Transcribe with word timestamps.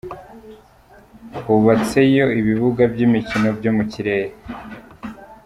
Hubatseyo 1.43 2.25
ibibuga 2.39 2.81
by’imikino 2.93 3.47
byo 3.57 3.71
mu 3.77 3.83
kirere. 3.91 4.31